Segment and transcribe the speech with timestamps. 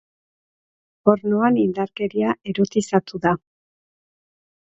[1.09, 3.35] Pornoan indarkeria erotizatu da.